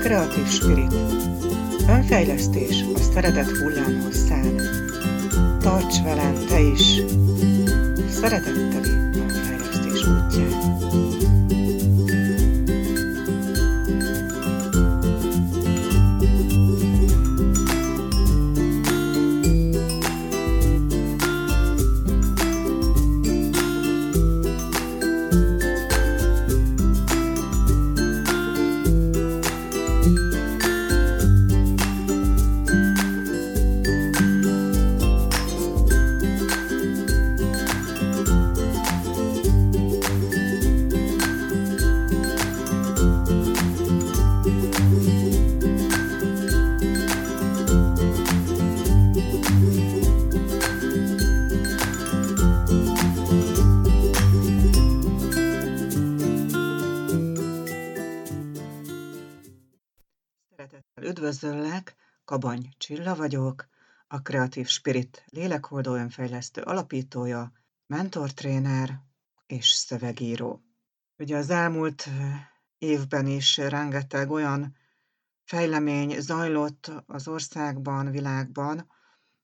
[0.00, 0.94] Kreatív spirit.
[1.88, 4.60] Önfejlesztés a szeretet hullámhosszán.
[5.60, 7.00] Tarts velem te is
[8.10, 11.15] szeretetteli önfejlesztés útján.
[62.66, 63.68] Kabany Csilla vagyok,
[64.08, 67.52] a Kreatív Spirit lélekoldó önfejlesztő alapítója,
[67.86, 69.00] mentortréner
[69.46, 70.62] és szövegíró.
[71.18, 72.08] Ugye az elmúlt
[72.78, 74.76] évben is rengeteg olyan
[75.44, 78.90] fejlemény zajlott az országban, világban,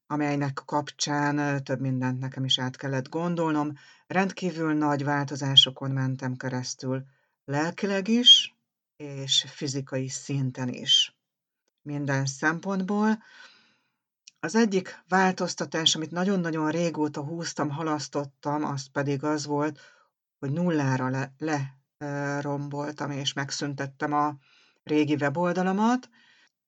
[0.07, 3.73] amelynek kapcsán több mindent nekem is át kellett gondolnom.
[4.07, 7.05] Rendkívül nagy változásokon mentem keresztül,
[7.45, 8.57] lelkileg is,
[8.97, 11.22] és fizikai szinten is.
[11.83, 13.23] Minden szempontból.
[14.41, 19.81] Az egyik változtatás, amit nagyon-nagyon régóta húztam, halasztottam, az pedig az volt,
[20.39, 24.37] hogy nullára le, leromboltam és megszüntettem a
[24.83, 26.09] régi weboldalamat,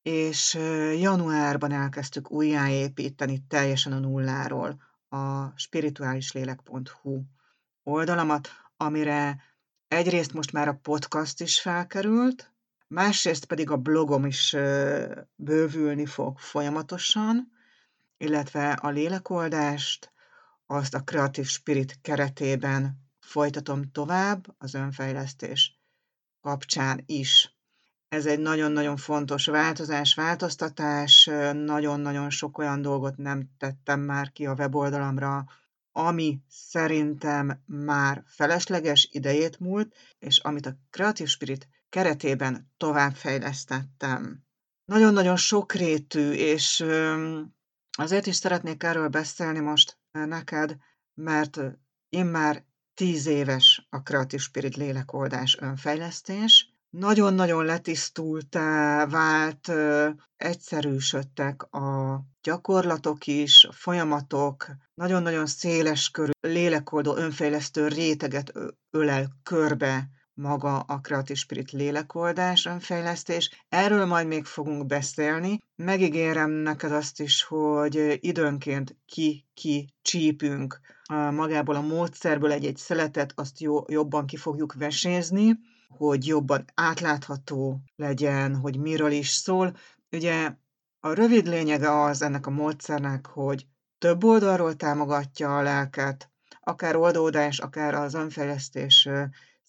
[0.03, 0.55] és
[0.99, 7.23] januárban elkezdtük újjáépíteni teljesen a nulláról a spirituálislélek.hu
[7.83, 9.43] oldalamat, amire
[9.89, 12.54] egyrészt most már a podcast is felkerült,
[12.95, 14.57] másrészt pedig a blogom is
[15.37, 17.53] bővülni fog folyamatosan,
[18.17, 20.13] illetve a lélekoldást,
[20.67, 25.81] azt a Creative Spirit keretében folytatom tovább az önfejlesztés
[26.41, 27.57] kapcsán is.
[28.09, 34.55] Ez egy nagyon-nagyon fontos változás, változtatás, nagyon-nagyon sok olyan dolgot nem tettem már ki a
[34.55, 35.45] weboldalamra,
[35.93, 44.43] ami szerintem már felesleges idejét múlt, és amit a Creative Spirit keretében továbbfejlesztettem.
[44.85, 46.85] Nagyon-nagyon sokrétű, és
[47.99, 50.77] azért is szeretnék erről beszélni most neked,
[51.15, 51.61] mert
[52.09, 59.73] én már tíz éves a Creative Spirit lélekoldás önfejlesztés, nagyon-nagyon letisztultá vált,
[60.37, 68.53] egyszerűsödtek a gyakorlatok is, a folyamatok, nagyon-nagyon széles körű lélekoldó önfejlesztő réteget
[68.91, 73.65] ölel körbe maga a Creative Spirit lélekoldás, önfejlesztés.
[73.69, 75.59] Erről majd még fogunk beszélni.
[75.77, 80.81] Megígérem neked azt is, hogy időnként ki-ki csípünk
[81.31, 85.59] magából a módszerből egy-egy szeletet, azt jó, jobban ki fogjuk vesézni,
[85.89, 89.77] hogy jobban átlátható legyen, hogy miről is szól.
[90.13, 90.53] Ugye
[91.01, 93.67] a rövid lényege az ennek a módszernek, hogy
[93.99, 96.31] több oldalról támogatja a lelket,
[96.61, 99.09] akár oldódás, akár az önfejlesztés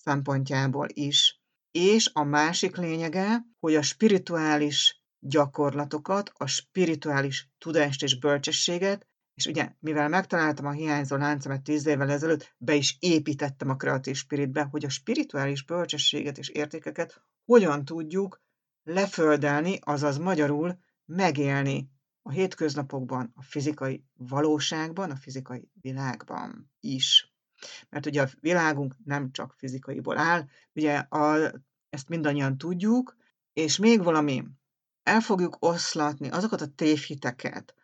[0.06, 1.42] szempontjából is.
[1.72, 9.72] És a másik lényege, hogy a spirituális gyakorlatokat, a spirituális tudást és bölcsességet, és ugye,
[9.80, 14.86] mivel megtaláltam a hiányzó láncemet tíz évvel ezelőtt, be is építettem a kreatív spiritbe, hogy
[14.86, 18.42] a spirituális bölcsességet és értékeket hogyan tudjuk
[18.84, 21.90] leföldelni, azaz magyarul megélni
[22.22, 27.35] a hétköznapokban, a fizikai valóságban, a fizikai világban is.
[27.90, 31.52] Mert ugye a világunk nem csak fizikaiból áll, ugye a,
[31.90, 33.16] ezt mindannyian tudjuk,
[33.54, 34.44] és még valami,
[35.04, 37.76] el fogjuk oszlatni azokat a tévhiteket,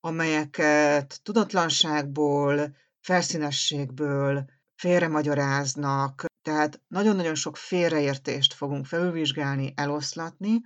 [0.00, 10.60] amelyeket tudatlanságból, felszínességből félremagyaráznak, tehát nagyon-nagyon sok félreértést fogunk felülvizsgálni, eloszlatni,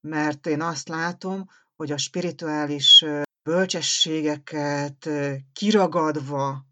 [0.00, 3.04] mert én azt látom, hogy a spirituális
[3.42, 5.08] bölcsességeket
[5.52, 6.66] kiragadva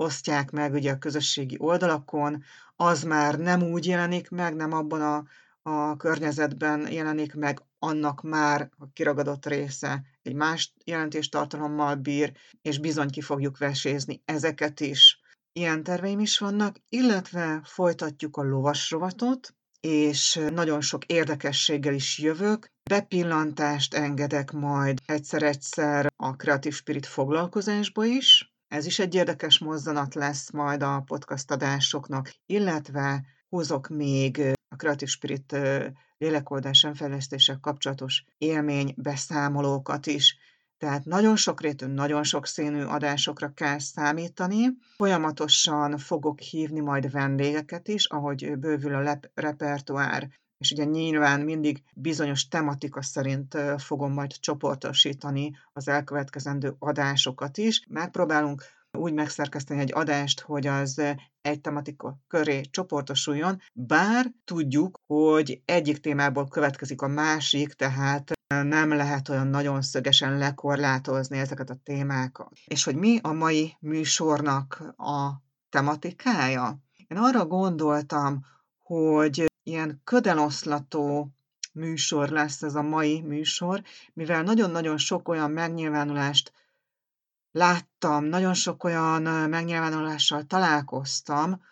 [0.00, 2.42] osztják meg ugye a közösségi oldalakon,
[2.76, 5.24] az már nem úgy jelenik meg, nem abban a,
[5.70, 12.32] a környezetben jelenik meg, annak már a kiragadott része egy más jelentéstartalommal bír,
[12.62, 15.20] és bizony ki fogjuk vesézni ezeket is.
[15.52, 22.70] Ilyen terveim is vannak, illetve folytatjuk a lovas rovatot, és nagyon sok érdekességgel is jövök.
[22.90, 28.49] Bepillantást engedek majd egyszer-egyszer a Creative Spirit foglalkozásba is.
[28.70, 35.10] Ez is egy érdekes mozzanat lesz majd a podcast adásoknak, illetve hozok még a Creative
[35.10, 35.56] Spirit
[36.18, 40.36] lélekoldás önfejlesztéssel kapcsolatos élmény beszámolókat is.
[40.78, 44.66] Tehát nagyon sokrétű, nagyon sokszínű adásokra kell számítani.
[44.96, 51.82] Folyamatosan fogok hívni majd vendégeket is, ahogy bővül a lep- repertoár, és ugye nyilván mindig
[51.94, 57.86] bizonyos tematika szerint fogom majd csoportosítani az elkövetkezendő adásokat is.
[57.88, 58.62] Megpróbálunk
[58.98, 61.02] úgy megszerkeszteni egy adást, hogy az
[61.42, 69.28] egy tematika köré csoportosuljon, bár tudjuk, hogy egyik témából következik a másik, tehát nem lehet
[69.28, 72.52] olyan nagyon szögesen lekorlátozni ezeket a témákat.
[72.66, 75.30] És hogy mi a mai műsornak a
[75.68, 76.78] tematikája?
[77.06, 78.44] Én arra gondoltam,
[78.82, 81.30] hogy ilyen ködeloszlató
[81.72, 83.82] műsor lesz ez a mai műsor,
[84.12, 86.52] mivel nagyon-nagyon sok olyan megnyilvánulást
[87.50, 91.62] láttam, nagyon sok olyan megnyilvánulással találkoztam,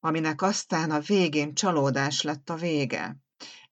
[0.00, 3.16] aminek aztán a végén csalódás lett a vége.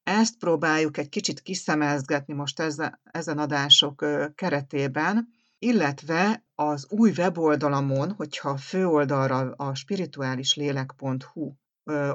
[0.02, 2.60] Ezt próbáljuk egy kicsit kiszemezgetni most
[3.02, 11.52] ezen adások keretében, illetve az új weboldalamon, hogyha a főoldalra, a spirituálislélek.hu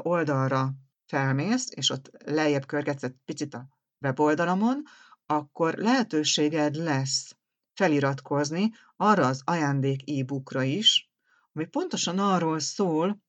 [0.02, 0.74] oldalra
[1.12, 3.68] felmész, és ott lejjebb körgetsz egy picit a
[4.02, 4.84] weboldalamon,
[5.25, 7.38] akkor lehetőséged lesz
[7.74, 11.12] feliratkozni arra az ajándék e-bookra is,
[11.54, 13.22] ami pontosan arról szól,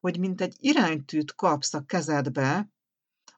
[0.00, 2.70] hogy mint egy iránytűt kapsz a kezedbe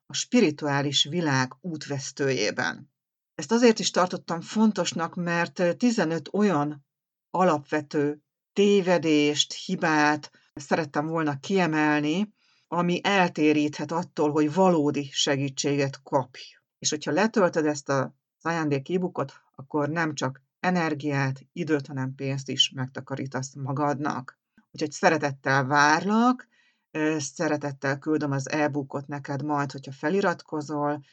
[0.07, 2.93] a spirituális világ útvesztőjében.
[3.35, 6.87] Ezt azért is tartottam fontosnak, mert 15 olyan
[7.31, 8.23] alapvető
[8.53, 12.35] tévedést, hibát szerettem volna kiemelni,
[12.73, 16.41] ami eltéríthet attól, hogy valódi segítséget kapj.
[16.79, 18.09] És hogyha letöltöd ezt az
[18.43, 19.25] ajándék e
[19.55, 24.39] akkor nem csak energiát, időt, hanem pénzt is megtakarítasz magadnak.
[24.71, 26.49] Úgyhogy szeretettel várlak,
[27.19, 31.05] szeretettel küldöm az e-bookot neked majd, hogyha feliratkozol,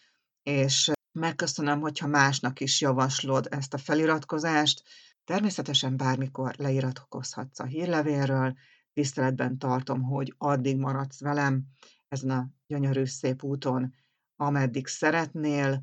[0.43, 4.83] és megköszönöm, hogyha másnak is javaslod ezt a feliratkozást.
[5.25, 8.55] Természetesen bármikor leiratkozhatsz a hírlevélről,
[8.97, 11.63] tiszteletben tartom, hogy addig maradsz velem
[12.07, 13.93] ezen a gyönyörű szép úton,
[14.35, 15.81] ameddig szeretnél,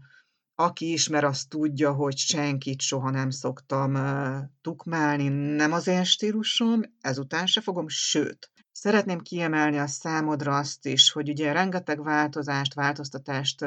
[0.55, 3.97] aki ismer, az tudja, hogy senkit soha nem szoktam
[4.61, 11.11] tukmálni, nem az én stílusom, ezután se fogom, sőt, szeretném kiemelni a számodra azt is,
[11.11, 13.65] hogy ugye rengeteg változást, változtatást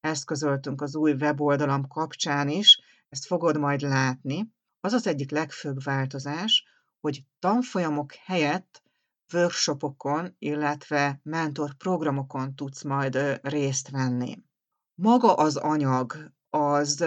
[0.00, 4.52] eszközöltünk az új weboldalam kapcsán is, ezt fogod majd látni.
[4.80, 6.73] Az az egyik legfőbb változás,
[7.04, 8.82] hogy tanfolyamok helyett
[9.32, 14.42] workshopokon, illetve mentorprogramokon tudsz majd részt venni.
[14.94, 17.04] Maga az anyag az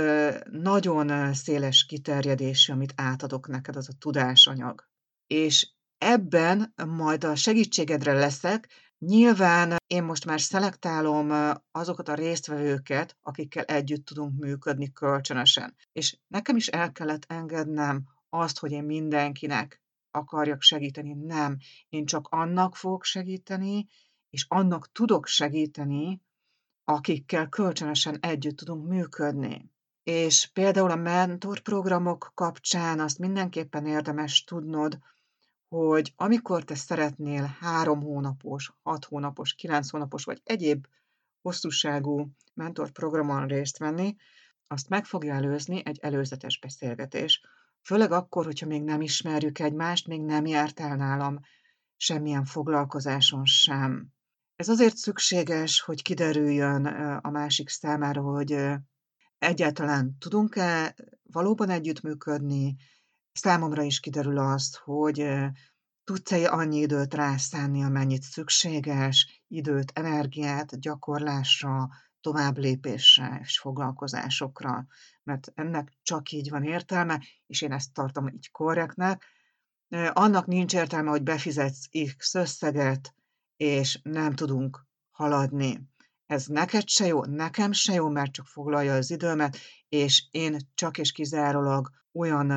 [0.51, 4.87] nagyon széles kiterjedésű, amit átadok neked, az a tudásanyag.
[5.27, 8.67] És ebben majd a segítségedre leszek,
[8.99, 15.75] Nyilván én most már szelektálom azokat a résztvevőket, akikkel együtt tudunk működni kölcsönösen.
[15.91, 19.81] És nekem is el kellett engednem azt, hogy én mindenkinek
[20.17, 21.13] akarjak segíteni.
[21.13, 21.57] Nem,
[21.89, 23.87] én csak annak fogok segíteni,
[24.29, 26.21] és annak tudok segíteni,
[26.83, 29.71] akikkel kölcsönösen együtt tudunk működni.
[30.03, 34.99] És például a mentorprogramok kapcsán azt mindenképpen érdemes tudnod,
[35.67, 40.87] hogy amikor te szeretnél három hónapos, hat hónapos, kilenc hónapos vagy egyéb
[41.41, 44.15] hosszúságú mentorprogramon részt venni,
[44.67, 47.41] azt meg fogja előzni egy előzetes beszélgetés.
[47.87, 51.39] Főleg akkor, hogyha még nem ismerjük egymást, még nem járt el nálam
[51.95, 54.07] semmilyen foglalkozáson sem.
[54.55, 56.85] Ez azért szükséges, hogy kiderüljön
[57.21, 58.57] a másik számára, hogy
[59.37, 62.75] egyáltalán tudunk-e valóban együttműködni.
[63.31, 65.29] Számomra is kiderül azt, hogy
[66.03, 71.87] tudsz-e annyi időt rászánni, amennyit szükséges, időt, energiát gyakorlásra,
[72.27, 74.87] tovább lépésre és foglalkozásokra,
[75.23, 79.25] mert ennek csak így van értelme, és én ezt tartom így korrektnek.
[80.13, 83.13] Annak nincs értelme, hogy befizetsz X összeget,
[83.57, 85.89] és nem tudunk haladni.
[86.25, 89.57] Ez neked se jó, nekem se jó, mert csak foglalja az időmet,
[89.89, 92.49] és én csak és kizárólag olyan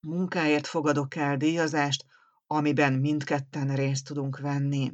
[0.00, 2.04] munkáért fogadok el díjazást,
[2.46, 4.92] amiben mindketten részt tudunk venni.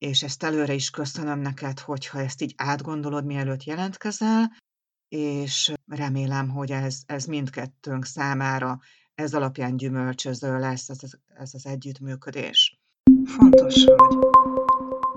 [0.00, 4.56] És ezt előre is köszönöm neked, hogyha ezt így átgondolod, mielőtt jelentkezel,
[5.08, 8.80] és remélem, hogy ez, ez mindkettőnk számára
[9.14, 12.80] ez alapján gyümölcsöző lesz ez, ez az együttműködés.
[13.24, 14.16] Fontos vagy.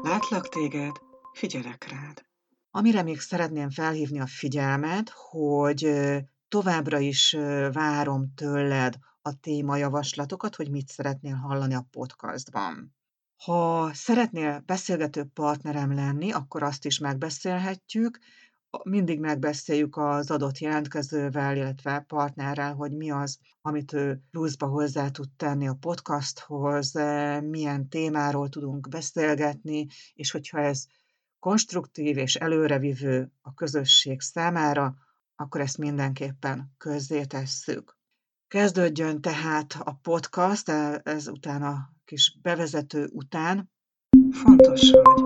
[0.02, 0.92] Látlak téged,
[1.34, 2.26] figyelek rád.
[2.72, 5.94] Amire még szeretném felhívni a figyelmet, hogy
[6.48, 7.38] továbbra is
[7.72, 12.96] várom tőled a témajavaslatokat, hogy mit szeretnél hallani a podcastban.
[13.44, 18.20] Ha szeretnél beszélgető partnerem lenni, akkor azt is megbeszélhetjük.
[18.84, 25.30] Mindig megbeszéljük az adott jelentkezővel, illetve partnerrel, hogy mi az, amit ő pluszba hozzá tud
[25.38, 26.92] tenni a podcasthoz,
[27.42, 30.86] milyen témáról tudunk beszélgetni, és hogyha ez
[31.40, 34.96] konstruktív és előrevivő a közösség számára,
[35.36, 37.98] akkor ezt mindenképpen közzétesszük.
[38.54, 43.72] Kezdődjön tehát a podcast, e, ez után a kis bevezető után.
[44.32, 45.24] Fontos vagy.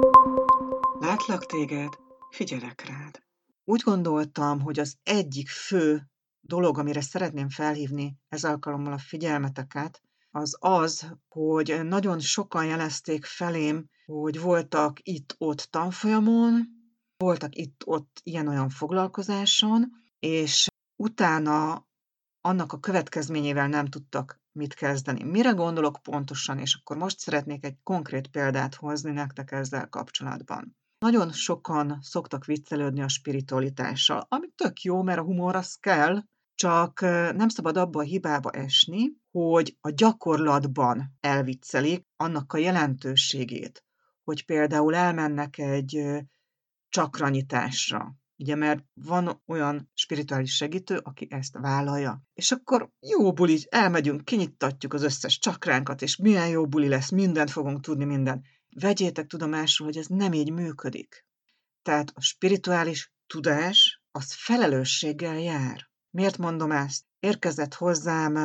[1.00, 1.94] Látlak téged,
[2.30, 3.20] figyelek rád.
[3.64, 10.58] Úgy gondoltam, hogy az egyik fő dolog, amire szeretném felhívni ez alkalommal a figyelmeteket, az
[10.60, 16.68] az, hogy nagyon sokan jelezték felém, hogy voltak itt-ott tanfolyamon,
[17.18, 21.87] voltak itt-ott ilyen-olyan foglalkozáson, és utána
[22.48, 25.24] annak a következményével nem tudtak mit kezdeni.
[25.24, 30.78] Mire gondolok pontosan, és akkor most szeretnék egy konkrét példát hozni nektek ezzel kapcsolatban.
[31.00, 36.24] Nagyon sokan szoktak viccelődni a spiritualitással, ami tök jó, mert a humor az kell,
[36.56, 37.02] csak
[37.36, 43.84] nem szabad abba a hibába esni, hogy a gyakorlatban elviccelik annak a jelentőségét,
[44.24, 46.02] hogy például elmennek egy
[46.90, 52.22] csakranyitásra, Ugye, mert van olyan spirituális segítő, aki ezt vállalja.
[52.34, 57.52] És akkor jó buli, elmegyünk, kinyittatjuk az összes csakránkat, és milyen jó buli lesz, mindent
[57.52, 58.44] fogunk tudni, minden.
[58.70, 61.26] Vegyétek tudomásul, hogy ez nem így működik.
[61.82, 65.90] Tehát a spirituális tudás az felelősséggel jár.
[66.10, 67.06] Miért mondom ezt?
[67.20, 68.36] Érkezett hozzám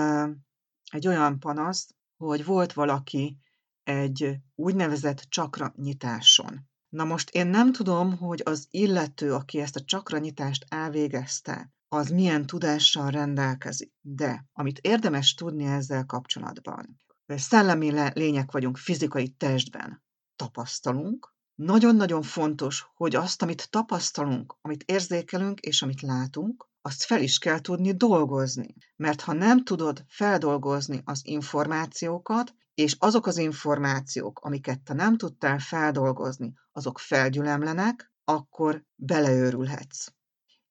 [0.90, 3.38] egy olyan panasz, hogy volt valaki
[3.82, 6.70] egy úgynevezett csakra nyitáson.
[6.92, 12.46] Na most én nem tudom, hogy az illető, aki ezt a csakranyítást elvégezte, az milyen
[12.46, 13.92] tudással rendelkezik.
[14.00, 16.96] De amit érdemes tudni ezzel kapcsolatban,
[17.26, 20.02] szellemi lények vagyunk fizikai testben,
[20.36, 21.34] tapasztalunk.
[21.54, 27.60] Nagyon-nagyon fontos, hogy azt, amit tapasztalunk, amit érzékelünk és amit látunk, azt fel is kell
[27.60, 28.74] tudni dolgozni.
[28.96, 35.58] Mert ha nem tudod feldolgozni az információkat, és azok az információk, amiket te nem tudtál
[35.58, 40.12] feldolgozni, azok felgyülemlenek, akkor beleőrülhetsz.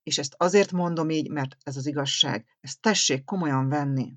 [0.03, 2.45] És ezt azért mondom így, mert ez az igazság.
[2.59, 4.13] Ezt tessék komolyan venni.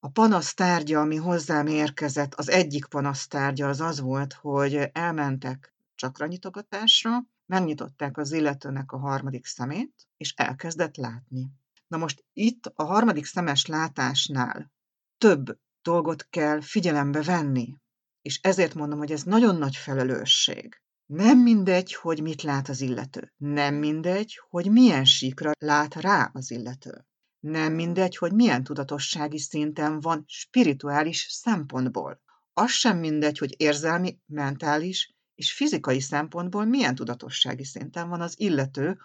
[0.00, 7.10] A panasztárgya, ami hozzám érkezett, az egyik panasztárgya az az volt, hogy elmentek csakranyitogatásra,
[7.46, 11.50] megnyitották az illetőnek a harmadik szemét, és elkezdett látni.
[11.86, 14.72] Na most itt a harmadik szemes látásnál
[15.18, 17.74] több dolgot kell figyelembe venni.
[18.22, 20.82] És ezért mondom, hogy ez nagyon nagy felelősség.
[21.06, 23.32] Nem mindegy, hogy mit lát az illető.
[23.36, 27.06] Nem mindegy, hogy milyen síkra lát rá az illető.
[27.40, 32.20] Nem mindegy, hogy milyen tudatossági szinten van spirituális szempontból.
[32.52, 38.98] Az sem mindegy, hogy érzelmi, mentális és fizikai szempontból milyen tudatossági szinten van az illető,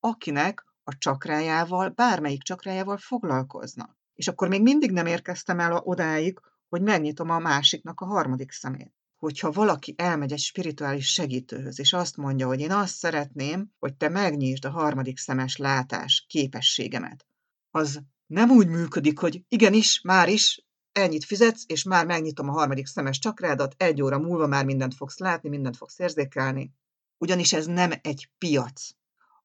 [0.00, 3.96] akinek a csakrájával, bármelyik csakrájával foglalkoznak.
[4.14, 8.92] És akkor még mindig nem érkeztem el odáig, hogy megnyitom a másiknak a harmadik szemét.
[9.16, 14.08] Hogyha valaki elmegy egy spirituális segítőhöz, és azt mondja, hogy én azt szeretném, hogy te
[14.08, 17.26] megnyisd a harmadik szemes látás képességemet,
[17.70, 22.86] az nem úgy működik, hogy igenis, már is, ennyit fizetsz, és már megnyitom a harmadik
[22.86, 26.72] szemes csakrádat, egy óra múlva már mindent fogsz látni, mindent fogsz érzékelni.
[27.18, 28.90] Ugyanis ez nem egy piac.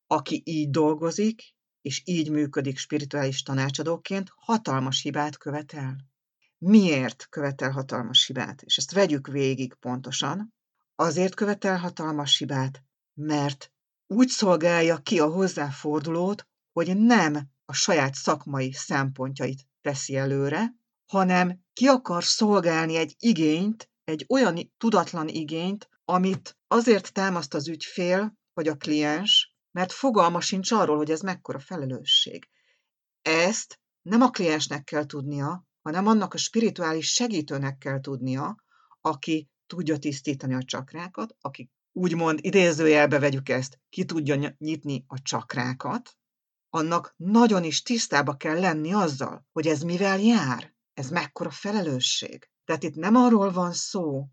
[0.07, 5.95] Aki így dolgozik, és így működik spirituális tanácsadóként, hatalmas hibát követel.
[6.57, 8.62] Miért követel hatalmas hibát?
[8.62, 10.53] És ezt vegyük végig pontosan.
[10.95, 12.83] Azért követel hatalmas hibát,
[13.13, 13.71] mert
[14.07, 20.74] úgy szolgálja ki a hozzáfordulót, hogy nem a saját szakmai szempontjait teszi előre,
[21.05, 28.38] hanem ki akar szolgálni egy igényt, egy olyan tudatlan igényt, amit azért támaszt az ügyfél,
[28.53, 32.49] vagy a kliens, mert fogalma sincs arról, hogy ez mekkora felelősség.
[33.21, 38.63] Ezt nem a kliensnek kell tudnia, hanem annak a spirituális segítőnek kell tudnia,
[39.01, 46.17] aki tudja tisztítani a csakrákat, aki úgymond idézőjelbe vegyük ezt, ki tudja nyitni a csakrákat,
[46.69, 52.49] annak nagyon is tisztába kell lenni azzal, hogy ez mivel jár, ez mekkora felelősség.
[52.65, 54.27] Tehát itt nem arról van szó,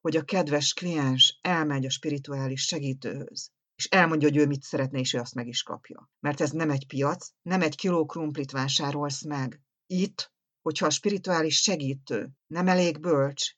[0.00, 3.50] hogy a kedves kliens elmegy a spirituális segítőhöz,
[3.82, 6.10] és elmondja, hogy ő mit szeretne, és ő azt meg is kapja.
[6.20, 9.60] Mert ez nem egy piac, nem egy kiló krumplit vásárolsz meg.
[9.86, 13.50] Itt, hogyha a spirituális segítő nem elég bölcs,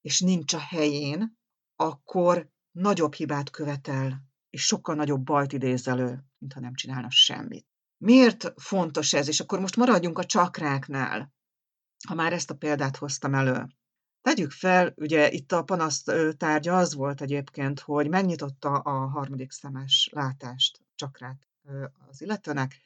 [0.00, 1.38] és nincs a helyén,
[1.76, 7.66] akkor nagyobb hibát követel, és sokkal nagyobb bajt idéz elő, mintha nem csinálna semmit.
[7.96, 9.28] Miért fontos ez?
[9.28, 11.32] És akkor most maradjunk a csakráknál,
[12.06, 13.66] ha már ezt a példát hoztam elő.
[14.22, 16.04] Tegyük fel, ugye itt a panasz
[16.36, 21.48] tárgya az volt egyébként, hogy megnyitotta a harmadik szemes látást, csakrát
[22.08, 22.76] az illetőnek,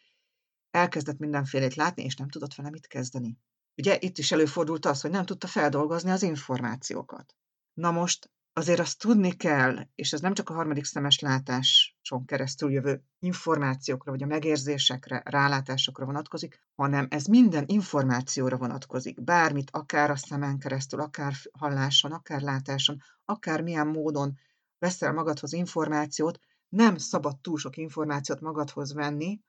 [0.71, 3.39] elkezdett mindenfélét látni, és nem tudott vele mit kezdeni.
[3.77, 7.37] Ugye itt is előfordult az, hogy nem tudta feldolgozni az információkat.
[7.75, 12.71] Na most azért azt tudni kell, és ez nem csak a harmadik szemes látáson keresztül
[12.71, 19.23] jövő információkra, vagy a megérzésekre, rálátásokra vonatkozik, hanem ez minden információra vonatkozik.
[19.23, 24.39] Bármit, akár a szemen keresztül, akár halláson, akár látáson, akár milyen módon
[24.79, 29.41] veszel magadhoz információt, nem szabad túl sok információt magadhoz venni,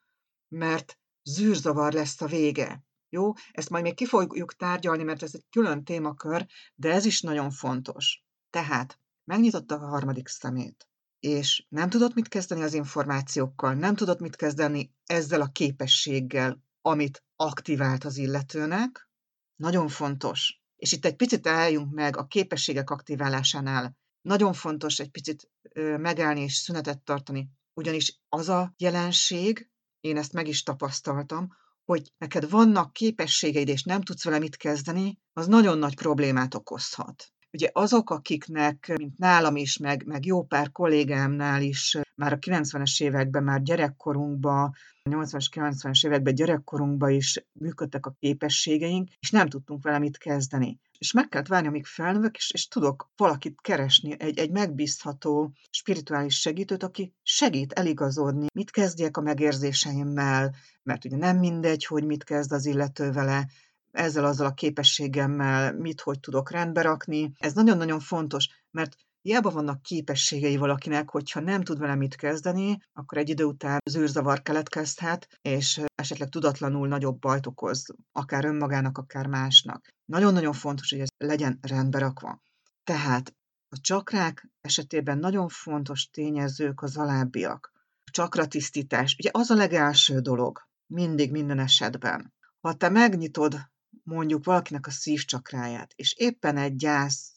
[0.47, 2.83] mert zűrzavar lesz a vége.
[3.09, 3.33] Jó?
[3.51, 6.45] Ezt majd még ki fogjuk tárgyalni, mert ez egy külön témakör,
[6.75, 8.22] de ez is nagyon fontos.
[8.53, 10.87] Tehát megnyitotta a harmadik szemét,
[11.19, 17.23] és nem tudott mit kezdeni az információkkal, nem tudott mit kezdeni ezzel a képességgel, amit
[17.35, 19.09] aktivált az illetőnek.
[19.55, 20.61] Nagyon fontos.
[20.75, 23.97] És itt egy picit álljunk meg a képességek aktiválásánál.
[24.21, 25.49] Nagyon fontos egy picit
[25.97, 29.69] megállni és szünetet tartani, ugyanis az a jelenség,
[29.99, 31.47] én ezt meg is tapasztaltam,
[31.83, 37.33] hogy neked vannak képességeid, és nem tudsz vele mit kezdeni, az nagyon nagy problémát okozhat.
[37.53, 43.03] Ugye azok, akiknek, mint nálam is, meg, meg jó pár kollégámnál is, már a 90-es
[43.03, 44.73] években, már gyerekkorunkban,
[45.09, 50.79] 80-as, 90-es években gyerekkorunkban is működtek a képességeink, és nem tudtunk vele mit kezdeni.
[50.97, 56.39] És meg kellett várni, amíg felnövök, és, és tudok valakit keresni, egy, egy megbízható spirituális
[56.39, 62.51] segítőt, aki segít eligazodni, mit kezdjek a megérzéseimmel, mert ugye nem mindegy, hogy mit kezd
[62.51, 63.47] az illető vele,
[63.93, 67.31] ezzel azzal a képességemmel mit, hogy tudok rendbe rakni.
[67.37, 73.17] Ez nagyon-nagyon fontos, mert hiába vannak képességei valakinek, hogyha nem tud vele mit kezdeni, akkor
[73.17, 79.87] egy idő után zűrzavar keletkezhet, és esetleg tudatlanul nagyobb bajt okoz, akár önmagának, akár másnak.
[80.05, 82.41] Nagyon-nagyon fontos, hogy ez legyen rendbe rakva.
[82.83, 83.35] Tehát
[83.69, 87.71] a csakrák esetében nagyon fontos tényezők az alábbiak.
[88.03, 92.33] A csakratisztítás, ugye az a legelső dolog, mindig, minden esetben.
[92.59, 93.71] Ha te megnyitod
[94.03, 97.31] mondjuk valakinek a szívcsakráját, és éppen egy gyász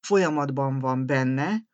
[0.00, 1.68] folyamatban van benne,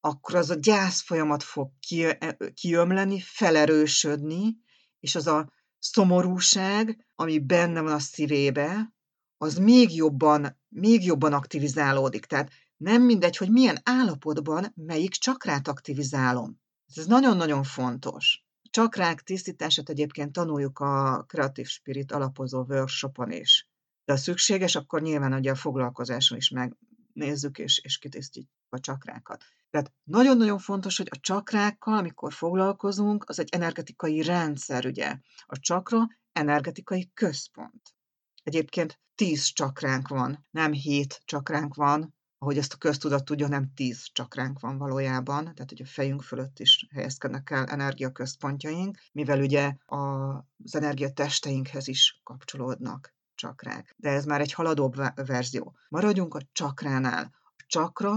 [0.00, 4.56] akkor az a gyász folyamat fog e, kiömleni, felerősödni,
[5.00, 8.94] és az a szomorúság, ami benne van a szívébe,
[9.36, 12.24] az még jobban, még jobban aktivizálódik.
[12.24, 16.60] Tehát nem mindegy, hogy milyen állapotban melyik csakrát aktivizálom.
[16.94, 18.44] Ez nagyon-nagyon fontos.
[18.70, 23.71] Csakrák tisztítását egyébként tanuljuk a Creative Spirit alapozó workshopon is.
[24.12, 29.44] Ha szükséges, akkor nyilván ugye a foglalkozáson is megnézzük és, és kitisztítjuk a csakrákat.
[29.70, 35.18] Tehát nagyon-nagyon fontos, hogy a csakrákkal, amikor foglalkozunk, az egy energetikai rendszer, ugye.
[35.46, 35.98] A csakra
[36.32, 37.94] energetikai központ.
[38.42, 44.08] Egyébként tíz csakránk van, nem hét csakránk van, ahogy ezt a köztudat tudja, nem tíz
[44.12, 50.74] csakránk van valójában, tehát hogy a fejünk fölött is helyezkednek el energiaközpontjaink, mivel ugye az
[50.74, 53.94] energiatesteinkhez is kapcsolódnak csakrák.
[53.96, 55.76] De ez már egy haladóbb verzió.
[55.88, 57.34] Maradjunk a csakránál.
[57.44, 58.12] A csakra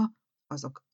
[0.46, 0.84] azok,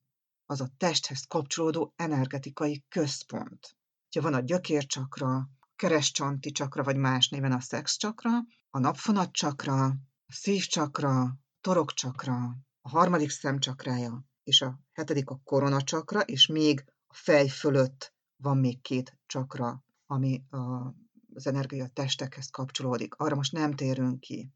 [0.46, 3.76] az a testhez kapcsolódó energetikai központ.
[4.14, 8.30] Ha van a gyökércsakra, a kerescsonti csakra, vagy más néven a szexcsakra,
[8.70, 9.84] a napfonat csakra,
[10.26, 17.48] a szívcsakra, torokcsakra, a harmadik szemcsakrája, és a hetedik a koronacsakra, és még a fej
[17.48, 20.94] fölött van még két csakra, ami a
[21.34, 23.14] az energia testekhez kapcsolódik.
[23.14, 24.50] Arra most nem térünk ki.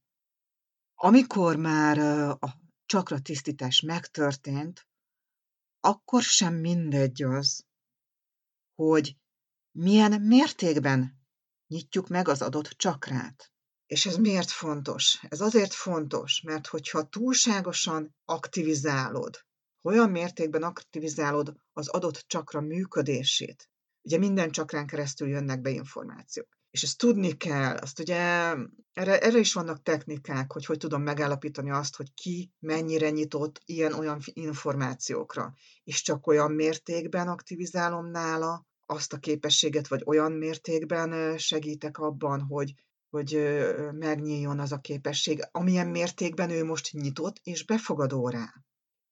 [0.95, 1.99] Amikor már
[2.41, 4.87] a csakra tisztítás megtörtént,
[5.81, 7.65] akkor sem mindegy az,
[8.75, 9.17] hogy
[9.71, 11.19] milyen mértékben
[11.67, 13.53] nyitjuk meg az adott csakrát.
[13.87, 15.25] És ez miért fontos?
[15.29, 19.45] Ez azért fontos, mert hogyha túlságosan aktivizálod,
[19.83, 23.71] olyan mértékben aktivizálod az adott csakra működését,
[24.03, 28.17] ugye minden csakrán keresztül jönnek be információk és ezt tudni kell, azt ugye
[28.93, 34.21] erre, erre is vannak technikák, hogy hogy tudom megállapítani azt, hogy ki mennyire nyitott ilyen-olyan
[34.33, 42.41] információkra, és csak olyan mértékben aktivizálom nála azt a képességet, vagy olyan mértékben segítek abban,
[42.41, 42.75] hogy,
[43.11, 43.41] hogy
[43.93, 48.53] megnyíljon az a képesség, amilyen mértékben ő most nyitott és befogadó rá.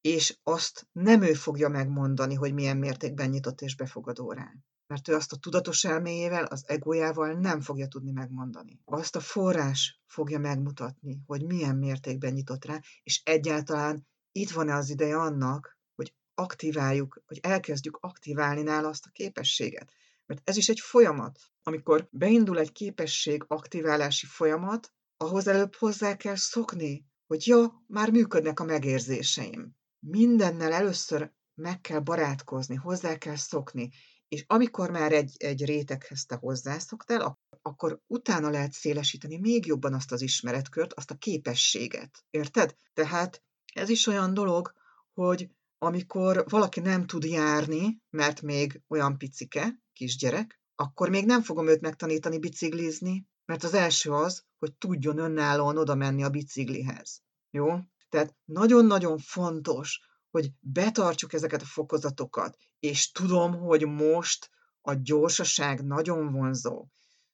[0.01, 4.53] És azt nem ő fogja megmondani, hogy milyen mértékben nyitott és befogadó rá
[4.87, 8.81] mert ő azt a tudatos elméjével, az egójával nem fogja tudni megmondani.
[8.85, 14.91] Azt a forrás fogja megmutatni, hogy milyen mértékben nyitott rá, és egyáltalán itt van-e az
[14.91, 19.93] ideje annak, hogy aktiváljuk, hogy elkezdjük aktiválni nála azt a képességet.
[20.27, 21.39] Mert ez is egy folyamat.
[21.63, 28.61] Amikor beindul egy képesség aktiválási folyamat, ahhoz előbb hozzá kell szokni, hogy ja, már működnek
[28.61, 29.77] a megérzéseim.
[29.99, 33.91] Mindennel először meg kell barátkozni, hozzá kell szokni,
[34.35, 40.13] és amikor már egy, egy réteghez te hozzászoktál, akkor utána lehet szélesíteni még jobban azt
[40.13, 42.25] az ismeretkört, azt a képességet.
[42.31, 42.77] Érted?
[42.95, 43.43] Tehát
[43.75, 44.75] ez is olyan dolog,
[45.13, 51.69] hogy amikor valaki nem tud járni, mert még olyan picike, kisgyerek, akkor még nem fogom
[51.69, 57.23] őt megtanítani biciklizni, mert az első az, hogy tudjon önállóan oda menni a biciklihez.
[57.51, 57.79] Jó?
[58.09, 60.01] Tehát nagyon-nagyon fontos,
[60.35, 66.87] hogy betartsuk ezeket a fokozatokat, és tudom, hogy most a gyorsaság nagyon vonzó.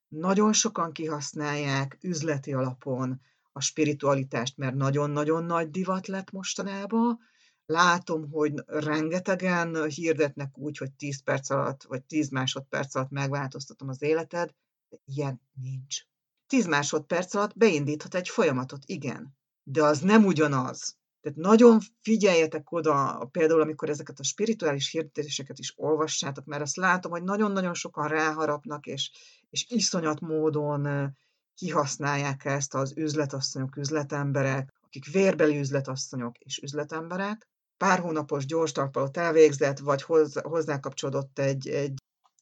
[0.09, 3.21] Nagyon sokan kihasználják üzleti alapon
[3.53, 7.19] a spiritualitást, mert nagyon-nagyon nagy divat lett mostanában.
[7.67, 14.03] Látom, hogy rengetegen hirdetnek úgy, hogy 10 perc alatt, vagy 10 másodperc alatt megváltoztatom az
[14.03, 14.55] életed,
[14.89, 16.03] de ilyen nincs.
[16.47, 23.29] 10 másodperc alatt beindíthat egy folyamatot, igen, de az nem ugyanaz, tehát nagyon figyeljetek oda,
[23.31, 28.87] például amikor ezeket a spirituális hirdetéseket is olvassátok, mert azt látom, hogy nagyon-nagyon sokan ráharapnak,
[28.87, 29.11] és,
[29.51, 31.15] és iszonyat módon
[31.55, 37.49] kihasználják ezt az üzletasszonyok, üzletemberek, akik vérbeli üzletasszonyok és üzletemberek.
[37.77, 40.03] Pár hónapos gyors talpalot elvégzett, vagy
[40.43, 41.95] hozzá kapcsolódott egy, egy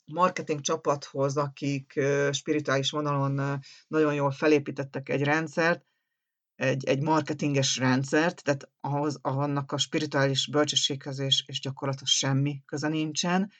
[0.04, 5.87] marketing csapathoz, akik spirituális vonalon nagyon jól felépítettek egy rendszert,
[6.58, 12.88] egy, egy marketinges rendszert, tehát ahhoz, annak a spirituális bölcsességhez és, és gyakorlatos semmi köze
[12.88, 13.52] nincsen.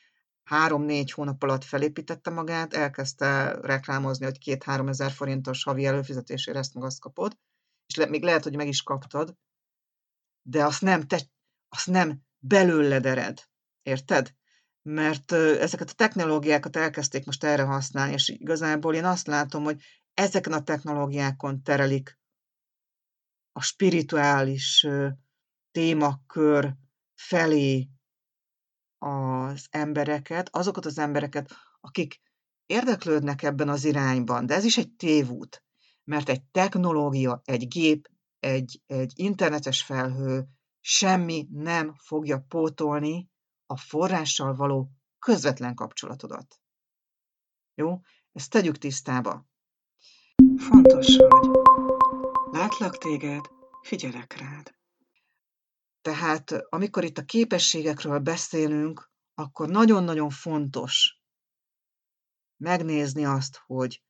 [0.43, 6.85] Három-négy hónap alatt felépítette magát, elkezdte reklámozni, hogy két-három ezer forintos havi előfizetésére ezt meg
[6.85, 7.39] azt kapod,
[7.87, 9.35] és le, még lehet, hogy meg is kaptad,
[10.43, 11.21] de azt nem, te,
[11.69, 13.43] azt nem belőled ered.
[13.83, 14.35] Érted?
[14.83, 19.83] Mert ezeket a technológiákat elkezdték most erre használni, és igazából én azt látom, hogy
[20.15, 22.19] ezeken a technológiákon terelik
[23.59, 24.87] a spirituális
[25.71, 26.75] témakör
[27.15, 27.89] felé
[28.99, 32.21] az embereket, azokat az embereket, akik
[32.67, 35.65] érdeklődnek ebben az irányban, de ez is egy tévút,
[36.05, 40.49] mert egy technológia, egy gép, egy, egy internetes felhő
[40.81, 43.31] semmi nem fogja pótolni
[43.67, 46.61] a forrással való közvetlen kapcsolatodat.
[47.75, 48.01] Jó?
[48.33, 49.47] Ezt tegyük tisztába.
[50.57, 51.88] Fontos, hogy
[52.59, 53.45] Látlak téged,
[53.83, 54.75] figyelek rád.
[56.03, 61.21] Tehát amikor itt a képességekről beszélünk, akkor nagyon-nagyon fontos
[62.57, 64.03] megnézni azt, hogy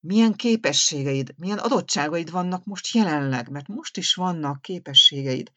[0.00, 5.52] milyen képességeid, milyen adottságaid vannak most jelenleg, mert most is vannak képességeid.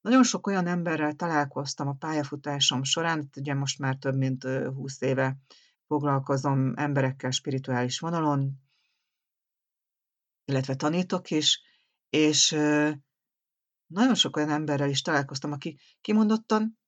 [0.00, 5.36] Nagyon sok olyan emberrel találkoztam a pályafutásom során, ugye most már több mint 20 éve
[5.86, 8.69] foglalkozom emberekkel spirituális vonalon,
[10.50, 11.60] illetve tanítok is,
[12.10, 12.50] és
[13.86, 16.78] nagyon sok olyan emberrel is találkoztam, aki kimondottan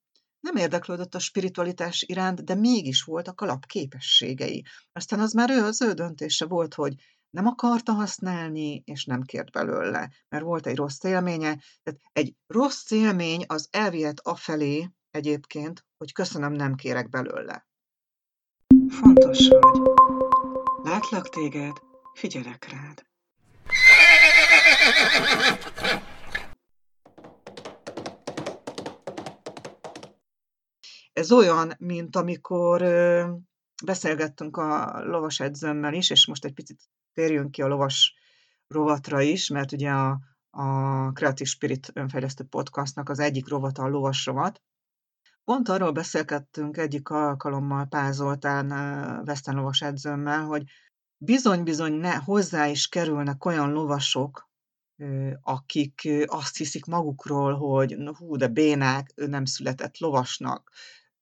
[0.40, 4.64] nem érdeklődött a spiritualitás iránt, de mégis voltak alapképességei.
[4.92, 6.94] Aztán az már ő, az ő döntése volt, hogy
[7.30, 11.62] nem akarta használni, és nem kért belőle, mert volt egy rossz élménye.
[11.82, 17.66] Tehát egy rossz élmény az elvihet afelé egyébként, hogy köszönöm, nem kérek belőle.
[18.88, 19.80] Fontos vagy.
[20.82, 21.76] Látlak téged,
[22.14, 23.11] figyelek rád.
[31.12, 32.82] Ez olyan, mint amikor
[33.84, 36.80] beszélgettünk a lovas edzőmmel is, és most egy picit
[37.12, 38.14] térjünk ki a lovas
[38.66, 40.66] rovatra is, mert ugye a, a
[41.12, 44.62] Creative Spirit önfejlesztő podcastnak az egyik rovata a lovas rovat.
[45.44, 48.68] Pont arról beszélgettünk egyik alkalommal Pál Zoltán
[49.24, 50.62] Veszten lovas edzőmmel, hogy
[51.16, 54.50] bizony-bizony ne, hozzá is kerülnek olyan lovasok,
[55.40, 60.70] akik azt hiszik magukról, hogy hú, de bénák, ő nem született lovasnak,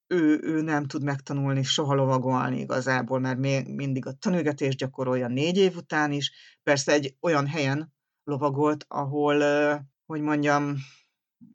[0.07, 5.57] ő, ő nem tud megtanulni soha lovagolni igazából, mert még mindig a tanulgatás gyakorolja négy
[5.57, 6.33] év után is.
[6.63, 7.93] Persze egy olyan helyen
[8.25, 9.39] lovagolt, ahol,
[10.07, 10.77] hogy mondjam,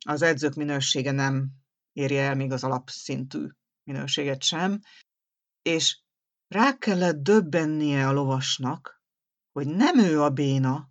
[0.05, 1.51] az edzők minősége nem
[1.93, 3.47] érje el még az alapszintű
[3.83, 4.79] minőséget sem,
[5.61, 5.99] és
[6.47, 9.01] rá kellett döbbennie a lovasnak,
[9.51, 10.89] hogy nem ő a béna,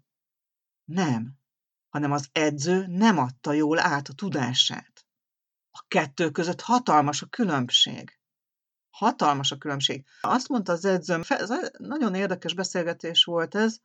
[0.85, 1.33] nem,
[1.89, 5.07] hanem az edző nem adta jól át a tudását.
[5.71, 8.19] A kettő között hatalmas a különbség.
[8.91, 10.05] Hatalmas a különbség.
[10.21, 13.79] Azt mondta az edzőm, ez nagyon érdekes beszélgetés volt ez,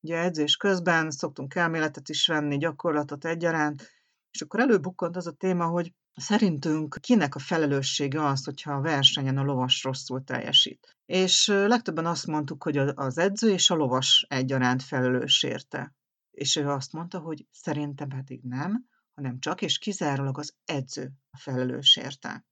[0.00, 3.90] ugye edzés közben szoktunk elméletet is venni, gyakorlatot egyaránt,
[4.30, 9.38] és akkor előbukkant az a téma, hogy szerintünk kinek a felelőssége az, hogyha a versenyen
[9.38, 10.96] a lovas rosszul teljesít.
[11.06, 15.94] És legtöbben azt mondtuk, hogy az edző és a lovas egyaránt felelős érte.
[16.30, 21.38] És ő azt mondta, hogy szerintem pedig nem, hanem csak és kizárólag az edző a
[21.38, 22.44] felelős érte.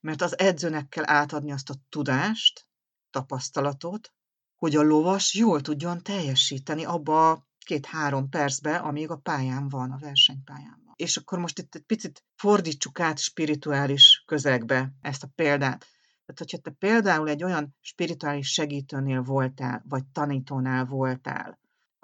[0.00, 2.68] Mert az edzőnek kell átadni azt a tudást,
[3.10, 4.12] tapasztalatot,
[4.54, 9.98] hogy a lovas jól tudjon teljesíteni abba a két-három percbe, amíg a pályán van, a
[9.98, 10.94] versenypályán van.
[10.96, 15.78] És akkor most itt egy picit fordítsuk át spirituális közegbe ezt a példát.
[16.24, 21.58] Tehát, hogyha te például egy olyan spirituális segítőnél voltál, vagy tanítónál voltál,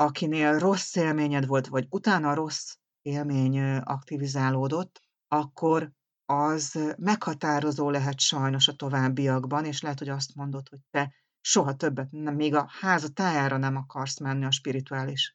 [0.04, 5.92] akinél rossz élményed volt, vagy utána rossz élmény aktivizálódott, akkor
[6.24, 12.10] az meghatározó lehet sajnos a továbbiakban, és lehet, hogy azt mondod, hogy te soha többet,
[12.10, 15.34] nem, még a háza tájára nem akarsz menni a spirituális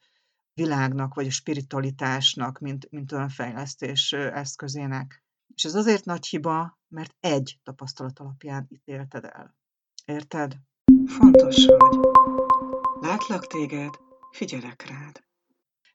[0.53, 5.23] világnak, vagy a spiritualitásnak, mint, mint önfejlesztés eszközének.
[5.55, 9.55] És ez azért nagy hiba, mert egy tapasztalat alapján ítélted el.
[10.05, 10.57] Érted?
[11.05, 11.97] Fontos vagy.
[12.99, 13.93] Látlak téged,
[14.37, 15.23] figyelek rád.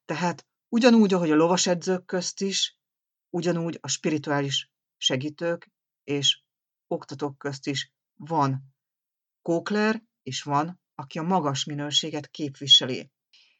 [0.04, 2.78] Tehát ugyanúgy, ahogy a lovasedzők közt is,
[3.30, 5.70] ugyanúgy a spirituális segítők
[6.04, 6.42] és
[6.86, 8.74] oktatók közt is van
[9.42, 13.10] kókler, és van, aki a magas minőséget képviseli.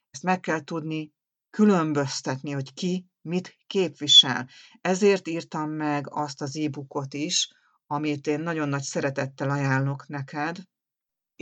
[0.09, 1.13] Ezt meg kell tudni
[1.49, 4.49] különböztetni, hogy ki mit képvisel.
[4.81, 7.49] Ezért írtam meg azt az e-bookot is,
[7.85, 10.57] amit én nagyon nagy szeretettel ajánlok neked,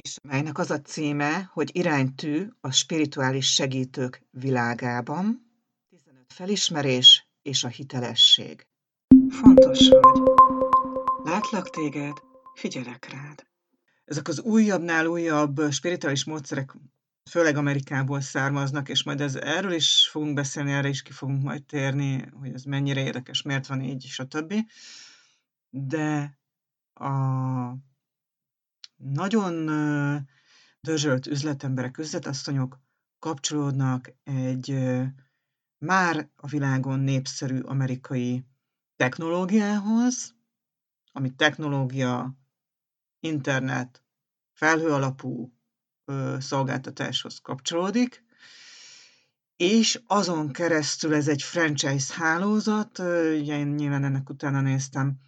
[0.02, 5.52] és melynek az a címe, hogy Iránytű a spirituális segítők világában,
[5.90, 8.68] 15 felismerés és a hitelesség.
[9.30, 10.22] Fontos vagy.
[11.24, 12.18] Látlak téged,
[12.54, 13.46] figyelek rád.
[14.06, 16.76] Ezek az újabbnál újabb spirituális módszerek
[17.30, 21.64] főleg Amerikából származnak, és majd ez, erről is fogunk beszélni, erre is ki fogunk majd
[21.64, 24.54] térni, hogy ez mennyire érdekes, miért van így, stb.
[25.70, 26.38] De
[26.94, 27.12] a
[29.04, 29.66] nagyon
[30.82, 32.80] dörzsölt üzletemberek, üzletasszonyok
[33.20, 34.78] kapcsolódnak egy
[35.78, 38.46] már a világon népszerű amerikai
[38.96, 40.36] technológiához,
[41.12, 42.36] ami technológia,
[43.20, 44.04] internet,
[44.54, 45.54] felhő alapú
[46.38, 48.24] szolgáltatáshoz kapcsolódik,
[49.56, 55.20] és azon keresztül ez egy franchise hálózat, ugye én nyilván ennek utána néztem,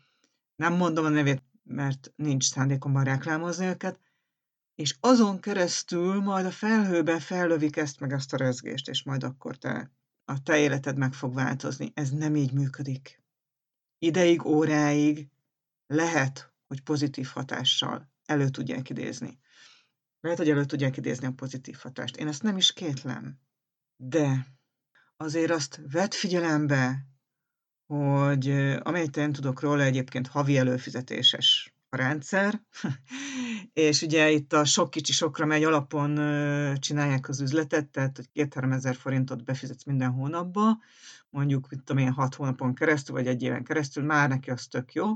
[0.56, 4.00] nem mondom a nevét, mert nincs szándékomban reklámozni őket,
[4.76, 9.58] és azon keresztül majd a felhőben fellövik ezt meg azt a rezgést, és majd akkor
[9.58, 9.92] te,
[10.26, 11.92] a te életed meg fog változni.
[11.94, 13.24] Ez nem így működik.
[13.98, 15.30] Ideig, óráig
[15.88, 19.40] lehet, hogy pozitív hatással elő tudják idézni.
[20.20, 22.18] Lehet, hogy elő tudják idézni a pozitív hatást.
[22.18, 23.40] Én ezt nem is kétlem.
[23.96, 24.48] De
[25.18, 27.08] azért azt vedd figyelembe,
[27.94, 28.50] hogy
[28.84, 32.62] amelyet én tudok róla, egyébként havi előfizetéses a rendszer,
[33.74, 36.16] és ugye itt a sok kicsi sokra megy alapon
[36.80, 40.78] csinálják az üzletet, tehát hogy 2 ezer forintot befizetsz minden hónapba,
[41.30, 44.94] mondjuk, mit tudom én, hat hónapon keresztül, vagy egy éven keresztül, már neki az tök
[44.94, 45.12] jó,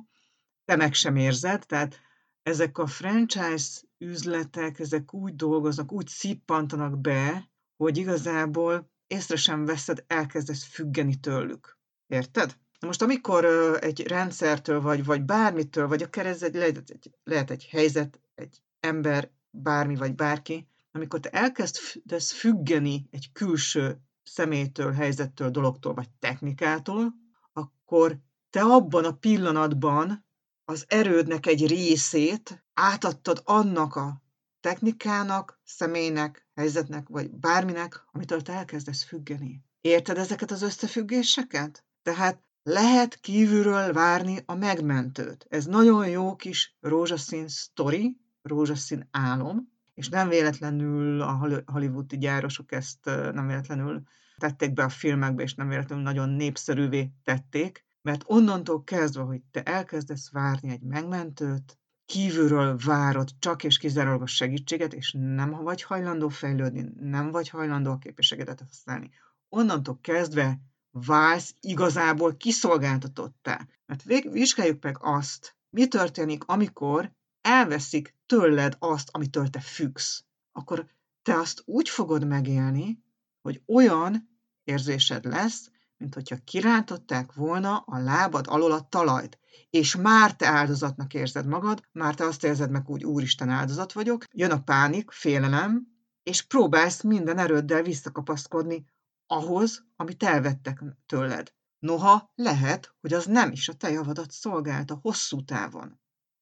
[0.66, 2.02] te meg sem érzed, tehát
[2.44, 10.04] ezek a franchise üzletek, ezek úgy dolgoznak, úgy szippantanak be, hogy igazából észre sem veszed,
[10.08, 11.78] elkezdesz függeni tőlük.
[12.08, 12.58] Érted?
[12.80, 13.46] Most amikor
[13.82, 18.62] egy rendszertől, vagy, vagy bármitől, vagy akár ez egy, lehet, egy, lehet egy helyzet, egy
[18.80, 27.14] ember, bármi, vagy bárki, amikor te elkezdesz függeni egy külső személytől, helyzettől, dologtól, vagy technikától,
[27.54, 28.18] akkor
[28.50, 30.26] te abban a pillanatban
[30.66, 34.22] az erődnek egy részét átadtad annak a
[34.60, 39.64] technikának, személynek, helyzetnek, vagy bárminek, amitől te elkezdesz függeni.
[39.82, 41.86] Érted ezeket az összefüggéseket?
[42.02, 45.46] Tehát lehet kívülről várni a megmentőt.
[45.50, 53.06] Ez nagyon jó kis rózsaszín sztori, rózsaszín álom, és nem véletlenül a hollywoodi gyárosok ezt
[53.06, 54.02] nem véletlenül
[54.38, 59.64] tették be a filmekbe, és nem véletlenül nagyon népszerűvé tették, mert onnantól kezdve, hogy te
[59.64, 66.30] elkezdesz várni egy megmentőt, kívülről várod csak és kizárólag a segítséget, és nem vagy hajlandó
[66.30, 69.10] fejlődni, nem vagy hajlandó a képességedet használni.
[69.50, 70.60] Onnantól kezdve
[70.92, 73.68] válsz igazából kiszolgáltatottá.
[73.86, 80.24] Mert vizsgáljuk meg azt, mi történik, amikor elveszik tőled azt, amitől te függsz.
[80.52, 80.88] Akkor
[81.22, 83.04] te azt úgy fogod megélni,
[83.42, 84.30] hogy olyan
[84.64, 91.14] érzésed lesz, mint hogyha kirántották volna a lábad alól a talajt, és már te áldozatnak
[91.14, 95.88] érzed magad, már te azt érzed meg úgy, úristen áldozat vagyok, jön a pánik, félelem,
[96.24, 98.86] és próbálsz minden erőddel visszakapaszkodni
[99.28, 101.54] ahhoz, amit elvettek tőled.
[101.80, 106.00] Noha lehet, hogy az nem is a te javadat szolgálta hosszú távon.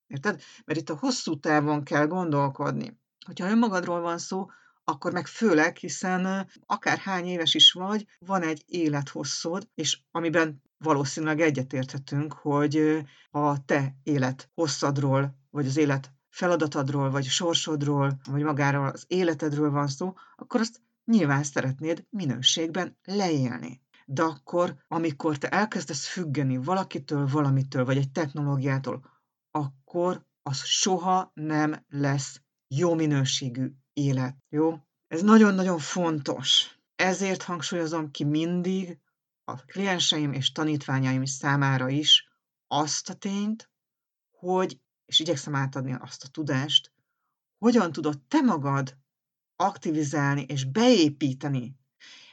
[0.08, 0.42] Érted?
[0.66, 3.00] Mert itt a hosszú távon kell gondolkodni.
[3.26, 4.46] Hogyha önmagadról van szó,
[4.84, 11.40] akkor meg főleg, hiszen akár hány éves is vagy, van egy élethosszod, és amiben valószínűleg
[11.40, 19.04] egyetérthetünk, hogy a te élet hosszadról, vagy az élet feladatadról, vagy sorsodról, vagy magáról az
[19.08, 23.82] életedről van szó, akkor azt nyilván szeretnéd minőségben leélni.
[24.06, 29.06] De akkor, amikor te elkezdesz függeni valakitől, valamitől, vagy egy technológiától,
[29.52, 34.36] akkor az soha nem lesz jó minőségű élet.
[34.50, 34.78] Jó?
[35.08, 36.80] Ez nagyon-nagyon fontos.
[36.96, 39.00] Ezért hangsúlyozom ki mindig
[39.44, 42.30] a klienseim és tanítványaim számára is
[42.68, 43.70] azt a tényt,
[44.32, 46.92] hogy, és igyekszem átadni azt a tudást,
[47.58, 48.98] hogyan tudod te magad
[49.56, 51.76] aktivizálni és beépíteni,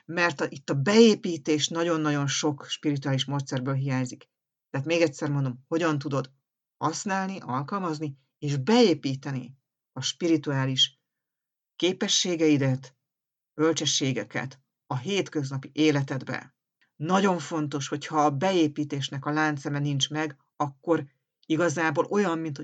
[0.04, 4.28] mert a, itt a beépítés nagyon-nagyon sok spirituális módszerből hiányzik.
[4.70, 6.30] Tehát még egyszer mondom, hogyan tudod
[6.76, 9.56] használni, alkalmazni és beépíteni
[9.92, 11.00] a spirituális
[11.76, 12.96] képességeidet,
[13.54, 16.54] bölcsességeket a hétköznapi életedbe.
[16.96, 21.06] Nagyon fontos, hogyha a beépítésnek a lánceme nincs meg, akkor
[21.46, 22.58] igazából olyan, mint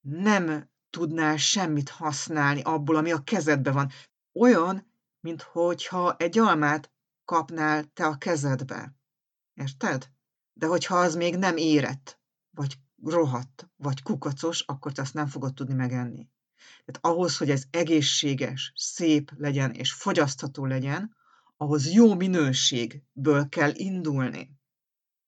[0.00, 3.90] nem tudnál semmit használni abból, ami a kezedbe van.
[4.32, 6.92] Olyan, mint hogyha egy almát
[7.24, 8.94] kapnál te a kezedbe.
[9.54, 10.10] Érted?
[10.52, 15.54] De hogyha az még nem érett, vagy rohadt, vagy kukacos, akkor te azt nem fogod
[15.54, 16.28] tudni megenni.
[16.84, 21.16] Tehát ahhoz, hogy ez egészséges, szép legyen és fogyasztható legyen,
[21.56, 24.58] ahhoz jó minőségből kell indulni.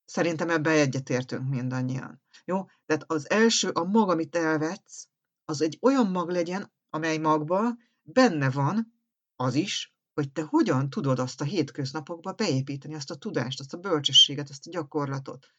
[0.05, 2.21] Szerintem ebbe egyetértünk mindannyian.
[2.45, 2.65] Jó?
[2.85, 5.08] Tehát az első, a mag, amit elvetsz,
[5.49, 9.01] az egy olyan mag legyen, amely magba benne van
[9.35, 13.77] az is, hogy te hogyan tudod azt a hétköznapokba beépíteni, azt a tudást, azt a
[13.77, 15.53] bölcsességet, azt a gyakorlatot.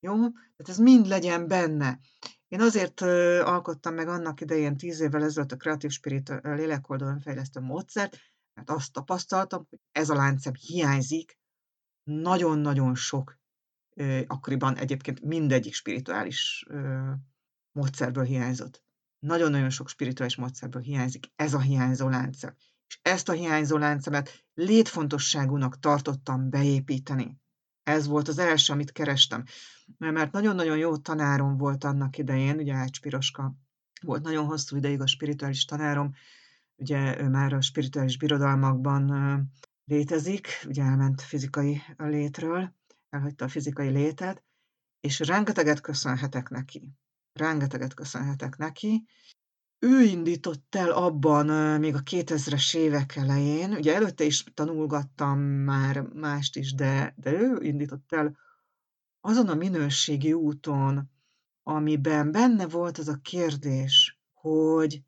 [0.00, 0.16] Jó?
[0.30, 1.98] Tehát ez mind legyen benne.
[2.48, 3.00] Én azért
[3.40, 8.16] alkottam meg annak idején tíz évvel ezelőtt a Creative Spirit lélekoldalon fejlesztő módszert,
[8.54, 11.38] mert azt tapasztaltam, hogy ez a láncem hiányzik
[12.02, 13.40] nagyon-nagyon sok,
[14.26, 16.66] akkoriban egyébként mindegyik spirituális
[17.72, 18.84] módszerből hiányzott.
[19.26, 22.54] Nagyon-nagyon sok spirituális módszerből hiányzik ez a hiányzó láncem.
[22.88, 27.40] És ezt a hiányzó láncemet létfontosságúnak tartottam beépíteni.
[27.82, 29.44] Ez volt az első, amit kerestem.
[29.98, 33.54] Mert nagyon-nagyon jó tanárom volt annak idején, ugye Ács Piroska
[34.00, 36.14] volt nagyon hosszú ideig a spirituális tanárom,
[36.76, 39.12] ugye ő már a spirituális birodalmakban
[39.84, 42.74] létezik, ugye elment fizikai létről,
[43.10, 44.42] elhagyta a fizikai létet,
[45.00, 46.92] és rengeteget köszönhetek neki.
[47.32, 49.04] Rengeteget köszönhetek neki.
[49.78, 51.46] Ő indított el abban
[51.80, 57.62] még a 2000-es évek elején, ugye előtte is tanulgattam már mást is, de, de ő
[57.62, 58.36] indított el
[59.20, 61.10] azon a minőségi úton,
[61.62, 65.02] amiben benne volt az a kérdés, hogy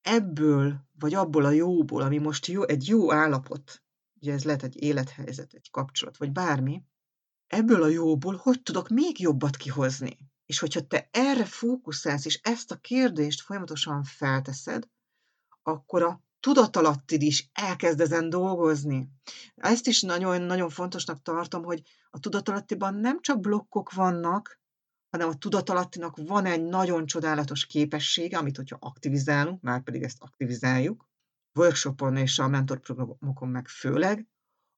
[0.00, 3.82] ebből, vagy abból a jóból, ami most jó, egy jó állapot,
[4.14, 6.82] ugye ez lehet egy élethelyzet, egy kapcsolat, vagy bármi,
[7.46, 10.29] ebből a jóból hogy tudok még jobbat kihozni?
[10.50, 14.88] És hogyha te erre fókuszálsz, és ezt a kérdést folyamatosan felteszed,
[15.62, 19.10] akkor a tudatalattid is elkezd ezen dolgozni.
[19.54, 24.60] Ezt is nagyon-nagyon fontosnak tartom, hogy a tudatalattiban nem csak blokkok vannak,
[25.10, 31.08] hanem a tudatalattinak van egy nagyon csodálatos képessége, amit hogyha aktivizálunk, már pedig ezt aktivizáljuk,
[31.54, 34.26] workshopon és a mentorprogramokon meg főleg,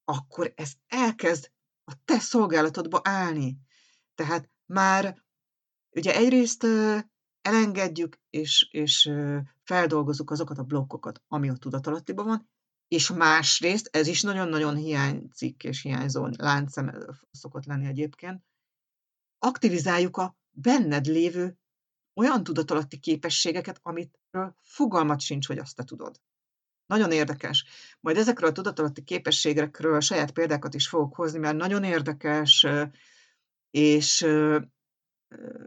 [0.05, 1.51] akkor ez elkezd
[1.85, 3.59] a te szolgálatodba állni.
[4.15, 5.22] Tehát már
[5.95, 6.67] ugye egyrészt
[7.41, 9.11] elengedjük és, és
[9.63, 12.51] feldolgozunk azokat a blokkokat, ami a tudatalattiban van,
[12.89, 18.43] és másrészt, ez is nagyon-nagyon hiányzik, és hiányzó láncem szokott lenni egyébként,
[19.39, 21.57] aktivizáljuk a benned lévő
[22.15, 26.21] olyan tudatalatti képességeket, amitről fogalmat sincs, hogy azt te tudod.
[26.87, 27.65] Nagyon érdekes.
[28.01, 32.67] Majd ezekről a tudatalatti képességekről saját példákat is fogok hozni, mert nagyon érdekes,
[33.71, 34.27] és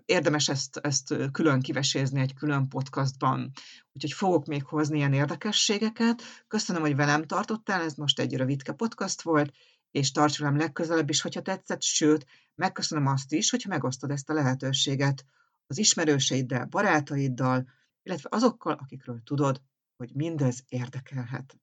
[0.06, 3.52] érdemes ezt, ezt külön kivesézni egy külön podcastban.
[3.92, 6.22] Úgyhogy fogok még hozni ilyen érdekességeket.
[6.48, 9.54] Köszönöm, hogy velem tartottál, ez most egy rövidke podcast volt,
[9.92, 14.34] és tarts velem legközelebb is, hogyha tetszett, sőt, megköszönöm azt is, hogyha megosztod ezt a
[14.34, 15.26] lehetőséget
[15.68, 17.70] az ismerőseiddel, barátaiddal,
[18.04, 19.62] illetve azokkal, akikről tudod,
[19.96, 21.58] hogy mindez érdekelhet.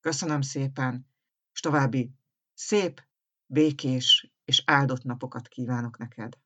[0.00, 1.06] Köszönöm szépen,
[1.52, 2.10] és további
[2.54, 3.02] szép,
[3.46, 6.43] békés és áldott napokat kívánok neked!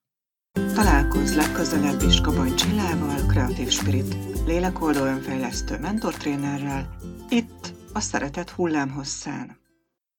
[0.75, 6.97] Találkozz legközelebb is Kabany Csillával, Creative Spirit, lélekoldó önfejlesztő mentortrénerrel,
[7.29, 9.58] itt a Szeretet hullámhosszán.